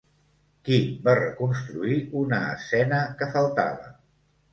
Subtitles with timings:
[0.67, 0.77] Qui
[1.07, 3.93] va reconstruir una escena que faltava?